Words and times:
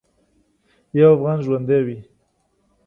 یو 0.97 1.09
افغان 1.15 1.37
ژوندی 1.45 1.79
وي. 1.85 1.97